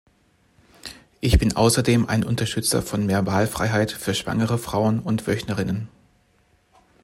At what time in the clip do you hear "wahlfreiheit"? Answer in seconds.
3.27-3.91